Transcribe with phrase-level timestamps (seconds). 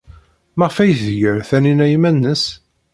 [0.57, 2.43] Maɣef ay tger Taninna iman-nnes?